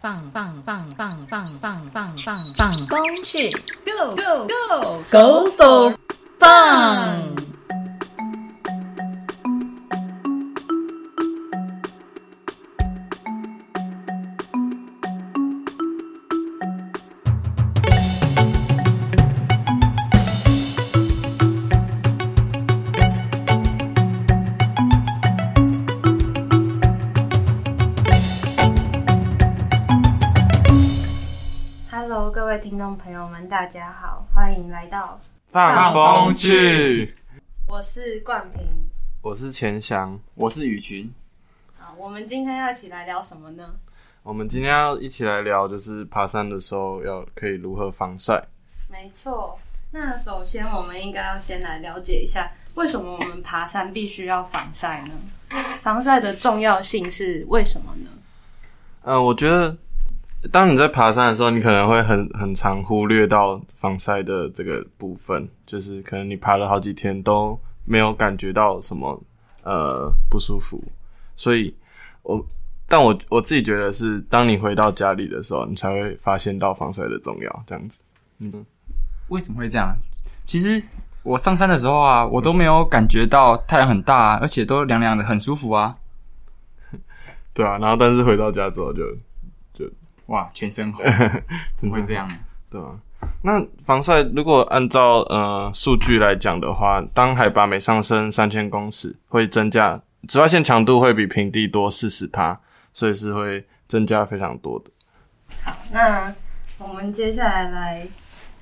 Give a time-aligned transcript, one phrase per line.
[0.00, 3.50] 棒棒棒棒棒棒棒棒棒工去
[3.84, 5.92] Go Go Go Go for
[6.38, 7.17] fun！
[33.58, 35.18] 大家好，欢迎来到，
[35.50, 37.12] 放风去。
[37.66, 38.62] 我是冠平。
[39.20, 41.12] 我是钱翔，我是雨群，
[41.76, 43.74] 好，我们今天要一起来聊什么呢？
[44.22, 48.40] 我们今天要一起来聊，就是爬山的时候要可以如何防晒。
[48.88, 49.58] 没错，
[49.90, 55.58] 那首先我们应该要先来了解一下，为什么我们爬山必须要防晒呢？
[55.80, 58.10] 防晒的重要性是为什么呢？
[59.02, 59.76] 嗯、我觉得
[60.52, 69.20] 当你在爬山的时候，你可能会很很常忽略到防晒的这个部分，就是可能你爬了好几天都没有感觉到什么
[69.64, 70.82] 呃不舒服，
[71.36, 71.74] 所以
[72.22, 72.40] 我
[72.86, 78.00] 但我我自己觉得是，当你回到家里的时候，你才会发现到防晒的重要，这样子。
[78.38, 78.64] 嗯，
[79.28, 79.94] 为什么会这样？
[80.44, 80.80] 其实
[81.24, 85.92] 我上山的时候啊，我都没有感觉到太阳很大、啊，而且都凉凉的，很舒服啊。
[87.52, 89.02] 对啊，然后但是回到家之后就
[90.28, 91.04] 哇，全身红，
[91.76, 92.38] 怎么会这样呢？
[92.70, 92.96] 对啊，
[93.42, 102.58] 那防晒如果按照呃数据来讲的话，当海拔每上升三千公尺，会增加紫外线强度会比平地多四十帕，
[102.92, 104.90] 所以是会增加非常多的。
[105.62, 106.34] 好那
[106.78, 108.06] 我们接下来来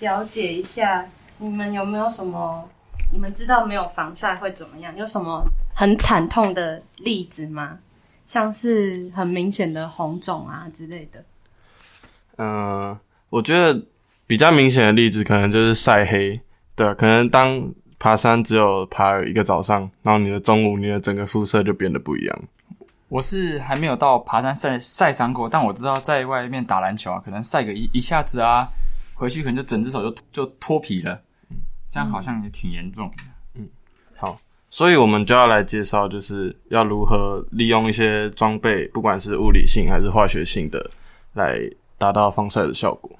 [0.00, 1.06] 了解一下，
[1.38, 2.68] 你们有没有什么？
[3.12, 4.94] 你们知道没有防晒会怎么样？
[4.96, 7.78] 有什么很惨痛的例子吗？
[8.26, 11.24] 像是很明显的红肿啊之类的。
[12.36, 12.98] 嗯、
[13.30, 13.80] 我觉得
[14.26, 16.40] 比较明显的例子可能就是晒黑，
[16.74, 22.42] 对啊，可能当爬山只有爬一个早上，然后你的中午你的整个肤色就变得不一样。
[23.08, 28.66] 我是还没有到爬山晒晒伤过，但我知道在外面打篮球啊，可能晒个一一下子啊，
[29.14, 31.20] 回去可能就整只手就就脱皮了，
[31.90, 33.62] 这样好像也挺严重的。
[34.16, 40.90] 好，所以我们就要来介绍，就是要如何利用一些装备，不管是物理性还是化学性的，
[41.34, 41.60] 来
[42.04, 43.10] 达到防晒的效果。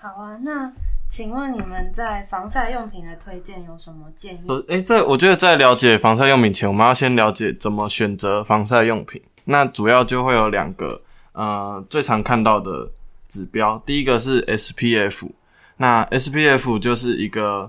[0.00, 0.70] 好啊，那
[1.08, 4.40] 请问你们在防晒用品的推荐有什么建议？
[4.46, 9.20] 呃，诶，在我觉得在了解防晒用品前，我们要先了解怎么选择防晒用品。
[9.44, 11.00] 那主要就会有两个，
[11.32, 12.88] 呃，最常看到的
[13.28, 13.82] 指标。
[13.84, 15.28] 第一个是 SPF，
[15.76, 17.68] 那 SPF 就是一个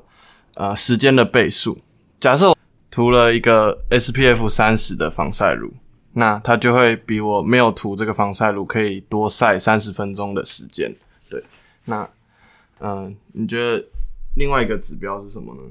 [0.54, 1.80] 呃时间的倍数。
[2.20, 2.58] 假设我
[2.92, 5.74] 涂了一个 SPF 三十的防晒乳，
[6.20, 10.94] 那它就会比我没有涂这个防晒乳可以多晒三十分钟的时间。
[11.30, 11.42] 对，
[11.86, 12.04] 那
[12.80, 13.84] 嗯、呃你觉得
[14.36, 15.62] 另外一个指标是什么呢？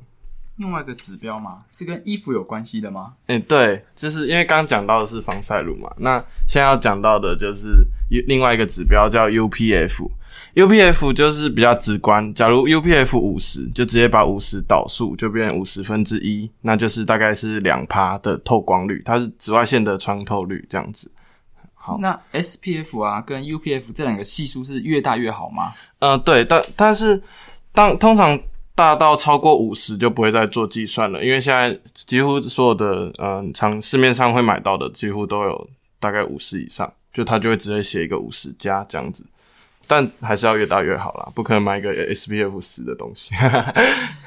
[0.57, 3.15] 另外一个指标嘛，是跟衣服有关系的吗？
[3.27, 10.09] 嗯、对，就是因为刚刚讲到的是防晒乳嘛，那现在要讲到的就是一另外一个指标叫 UPF。
[10.55, 21.11] UPF 就是比较直观，假如 UPF 五十，就直接把五十导数就变五十分之一，那就是大概是两趴的透光率，它是紫外线的穿透率这样子。
[21.75, 25.75] 好那 SPF 啊跟 UPF 这两个系数是越大越好吗？
[26.01, 27.21] 呃，对，但但是
[27.73, 28.39] 当通常
[28.75, 35.71] 大到超过五十就不会再做计算了，因为现在几乎所有的嗯常市面上会买到的几乎都有
[36.01, 39.25] 大概五十以上，就他就会直接写一个五十加这样子，
[39.87, 43.35] 但还是要越大越好啦，不可能买一个 SPF 十的东西。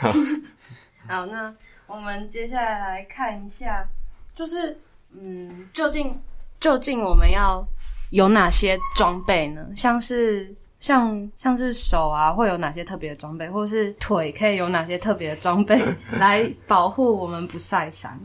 [1.07, 1.53] 好，那
[1.87, 3.87] 我们接下来来看一下，
[4.35, 4.79] 就是
[5.13, 6.19] 嗯，究竟
[6.59, 7.65] 究竟我们要
[8.11, 9.65] 有哪些装备呢？
[9.75, 15.79] 像是像像是手啊，会有哪些特别的装备，或是腿可以有哪些特别的装备
[16.17, 18.19] 来保护我们不晒伤？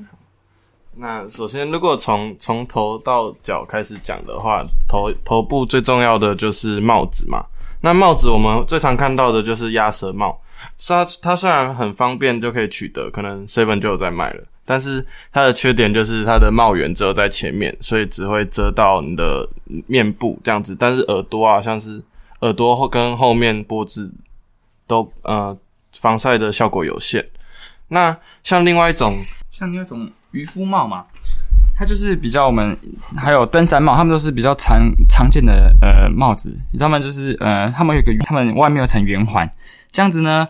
[0.98, 7.44] 那首先，如果从从头到脚开始讲的话，头头部最重要的就是帽子嘛。
[7.82, 10.40] 那帽子我们最常看到的就是鸭舌帽，
[10.88, 19.46] 它它虽然很方便就可以取得，可能 seven 就有在卖了，但是它的缺点就是它的帽檐只有在前面，所以只会遮到你的
[19.86, 22.02] 面部这样子，但是耳朵啊，像是
[22.40, 24.10] 耳朵后跟后面脖子
[24.86, 25.56] 都呃
[25.92, 27.24] 防晒的效果有限。
[27.88, 31.04] 那像另外一种像那种渔夫帽嘛，
[31.78, 32.76] 它就是比较我们
[33.16, 36.54] 还有登山帽，他们都是比较常常见的呃帽子。
[36.78, 39.50] 他们就是呃，他们有一个他们外面有层圆环，
[39.90, 40.46] 这样子呢，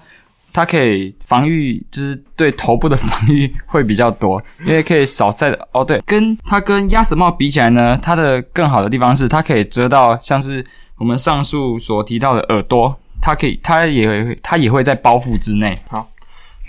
[0.53, 5.69] 它可以防御，就是对头部的防御会比较多，因为可以少晒的。
[5.73, 10.65] 哦，对，跟它跟鸭舌帽比起来呢，它的更好的地方是它可以遮到像是
[10.97, 15.79] 我们上述所提到的耳朵，它可以，它也会，它也会在包覆之内。
[15.89, 16.09] 好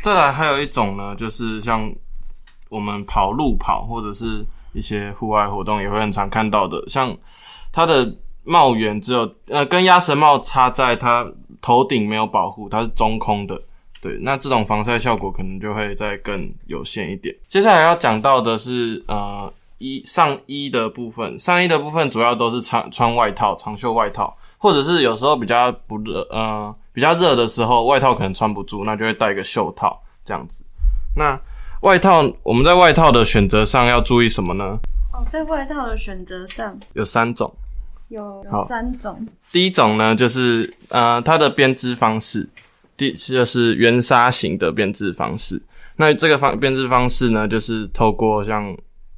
[0.01, 1.91] 再来还有一种呢，就是像
[2.69, 7.15] 我们跑路跑或者是一些户外活动也会很常看到的，像
[7.71, 11.25] 它的帽檐只有呃跟鸭舌帽插在它
[11.61, 13.59] 头顶没有保护，它是中空的。
[13.99, 17.35] 对，那这种防晒效果可能就会再更有限一点。
[17.47, 30.63] 接下来要讲到的是呃衣上衣的部分，上衣的部分主要都是穿穿外套、长袖外套，或者是有时候比较不热呃比较热的时候，外套可能穿不住，那就会戴一个袖套这样子。
[31.15, 31.37] 那
[31.81, 34.79] 外套我们在外套的选择上要注意什么呢？
[35.13, 37.53] 哦，在外套的选择上有三种。
[38.09, 42.47] 有三种，第一种呢，就是呃它的编织方式，
[42.95, 45.61] 第就是圆纱型的编织方式。
[45.97, 48.73] 那这个方编织方式呢，就是透过像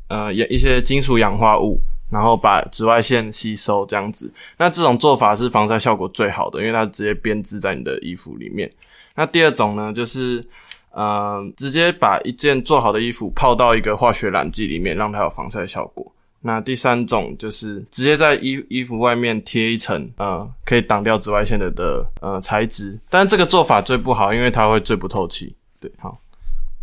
[0.07, 1.79] 呃一一些金属氧化物，
[2.09, 4.33] 然后把紫外线吸收这样子。
[4.57, 8.67] 那这种做法是防晒效果最好的，因为它直接编织在你的衣服里面。
[9.13, 10.43] 那第二种呢，就是
[10.91, 16.11] 呃直接把一件做好的衣服泡到一个化学染剂里面，让它有防晒效果。
[16.41, 25.53] 那第三种就是直接在衣衣服外面贴一层呃可以挡掉紫外线的的呃材质，但这个做法最不好，因为它会最不透气。
[25.81, 26.17] 对，好，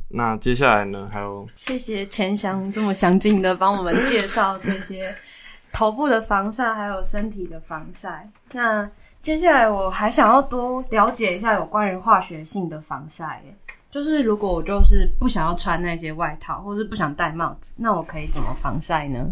[0.09, 5.15] 那接下来呢还有谢谢钱翔这么详尽的帮我们介绍这些
[5.73, 8.29] 头部的防晒，还有身体的防晒。
[8.53, 8.87] 那
[9.23, 13.43] 接下来我还想要多了解一下有关于化学性的防晒。
[13.97, 19.27] 就是如果我就是不想要穿那些外套，或是不想戴帽子，那我可以怎么防晒呢？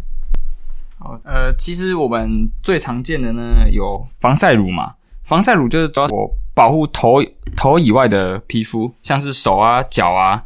[0.99, 4.94] 好，呃，其实我们最常见的呢有防晒乳嘛，
[5.25, 7.16] 防晒乳就是主要我保护头
[7.55, 10.43] 头以外的皮肤，像是手啊、脚啊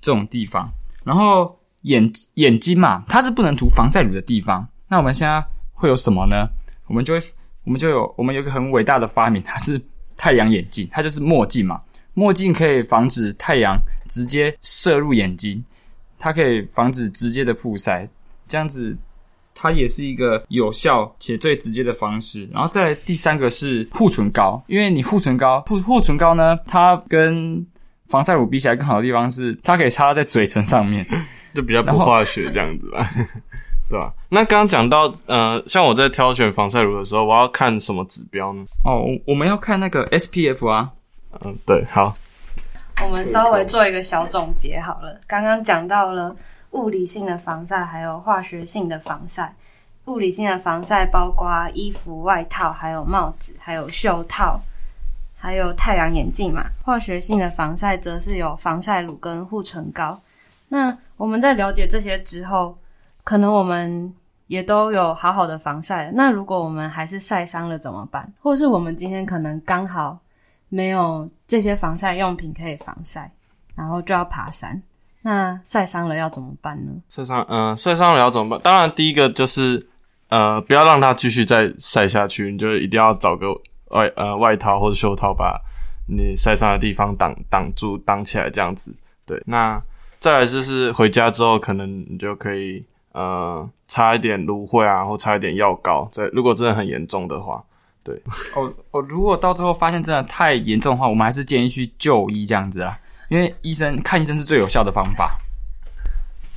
[0.00, 0.72] 这种地方。
[1.04, 4.66] 然后眼眼睛嘛，它是不能涂防晒乳的地方。
[4.88, 5.44] 那我们现在
[5.74, 6.48] 会有什么呢？
[6.86, 7.20] 我们就会，
[7.64, 9.78] 我们就有，我们有一个很伟大的发明，它是
[10.16, 11.78] 太阳眼镜，它就是墨镜嘛。
[12.18, 13.78] 墨镜可以防止太阳
[14.08, 15.62] 直接射入眼睛，
[16.18, 18.08] 它可以防止直接的曝晒，
[18.48, 18.96] 这样子
[19.54, 22.48] 它也是一个有效且最直接的方式。
[22.50, 27.64] 然后再来第三个是护唇膏，因为你护唇膏护护唇膏呢，它跟
[28.08, 31.06] 防晒乳比起来更好的地方是，它可以擦在嘴唇上面。
[31.54, 33.10] 就比较不化学这样子吧，
[33.88, 34.12] 对吧？
[34.28, 38.66] 那刚刚讲到呃，像我在挑选防晒乳的时候，我要看什么指标呢？
[38.84, 40.90] 哦，我我们要看那个 SPF 啊，
[41.44, 42.16] 嗯，对，好，
[43.02, 45.20] 我们稍微做一个小总结好了。
[45.26, 46.34] 刚刚讲到了
[46.70, 49.54] 物理性的防晒，还有化学性的防晒。
[50.06, 54.60] 物理性的防晒包括衣服、外套，还有帽子，还有袖套，
[55.36, 56.64] 还有太阳眼镜嘛。
[56.84, 60.20] 化学性的防晒则是有防晒乳跟护唇膏。
[60.68, 62.78] 那我们在了解这些之后，
[63.24, 64.14] 可能我们
[64.46, 66.12] 也都有好好的防晒。
[66.14, 68.32] 那如果我们还是晒伤了怎么办？
[68.40, 70.16] 或是我们今天可能刚好
[70.76, 73.32] 没有这些防晒用品可以防晒，
[73.74, 74.82] 然后就要爬山，
[75.22, 76.92] 那晒伤了要怎么办呢？
[77.08, 78.60] 晒伤，嗯、晒伤了要怎么办？
[78.62, 79.88] 当然，第一个就是
[80.28, 83.46] 呃，不要让它继续再晒下去，你就一定要找个
[83.88, 85.58] 外呃外套或者袖套把
[86.08, 88.94] 你晒伤的地方挡挡住、挡起来，这样子。
[89.24, 89.82] 对，那
[90.18, 96.06] 再来就是回家之后，可能你就可以呃擦一点芦荟啊，或擦一点药膏。
[96.12, 97.64] 对，如果真的很严重的话，
[98.54, 102.98] 哦哦，如果到最后发现真的太严重的话，我们还是建议去就医这样子啊，
[103.28, 105.38] 因为医生看医生是最有效的方法。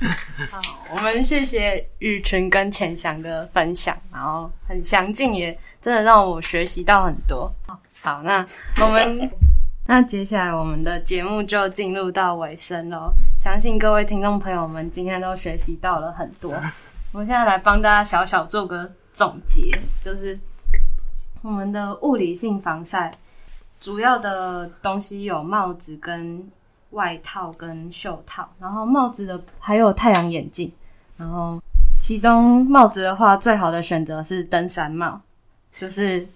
[0.50, 0.60] 好，
[0.94, 7.52] 我们谢谢玉群跟钱翔的分享，然后很详尽，也真的让我学习到很多。
[8.00, 8.46] 好，那
[8.80, 9.30] 我们
[9.86, 13.12] 那接下来我们的节目就进入到尾声喽。
[13.38, 16.50] 相信各位听众朋友们今天都学习到了很多。
[17.12, 20.34] 我们现在来帮大家小小做个总结，就是
[21.42, 23.12] 我们的物理性防晒
[23.80, 26.46] 主要的东西有帽子跟
[26.90, 30.70] 外套跟袖套，然后帽子的还有太阳眼镜，
[31.16, 31.60] 然后
[31.98, 35.20] 其中帽子的话，最好的选择是登山帽，
[35.78, 36.26] 就是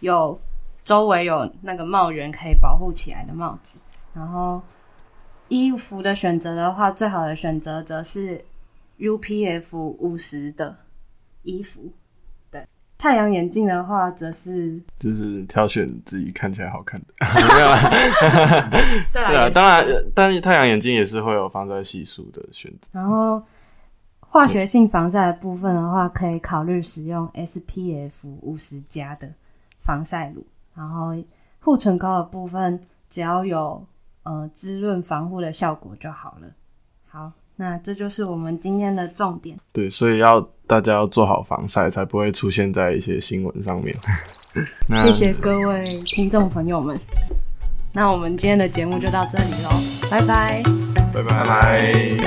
[0.00, 0.38] 有
[0.82, 3.86] 周围有那个帽檐可以保护起来的帽子。
[4.14, 4.62] 然后
[5.48, 8.42] 衣服的选择的话，最好的选择则是
[8.98, 10.76] UPF 五十的
[11.42, 11.92] 衣服。
[12.96, 17.90] 对，太阳眼镜的话，则是就是挑选自己看起来好看的， 没有啦。
[19.12, 22.88] 对对啊，当然，呃但是太阳眼镜也是会有防晒系数的选择。
[22.92, 23.42] 然后
[24.20, 29.30] 化学性防晒的部分的话，可以考虑使用 SPF 五十加的
[29.80, 30.44] 防晒乳。
[30.74, 31.14] 然后
[31.60, 33.86] 护唇膏的部分，只要有
[34.24, 36.48] 呃滋润防护的效果就好了。
[37.06, 39.56] 好，那这就是我们今天的重点。
[39.72, 43.94] 对，所以要大家要做好防晒，才不会出现在一些新闻上面。
[45.02, 46.98] 谢谢各位听众朋友们。
[47.92, 49.70] 那我们今天的节目就到这里喽，
[50.10, 50.62] 拜拜。
[51.12, 52.23] 拜拜拜拜。